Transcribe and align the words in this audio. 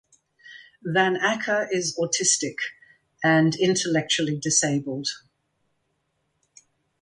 Van 0.83 1.15
Acker 1.17 1.67
is 1.71 1.95
autistic 1.95 2.55
and 3.23 3.53
intellectually 3.53 4.35
disabled. 4.35 5.07